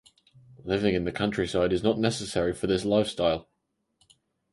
[0.63, 3.47] Living in the countryside is not necessary for this lifestyle.